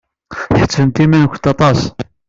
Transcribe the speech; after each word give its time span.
Tḥettbemt 0.51 1.03
iman-nkent 1.03 1.45
aṭas! 1.51 1.79